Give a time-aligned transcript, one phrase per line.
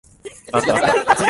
[0.51, 1.17] あったあった。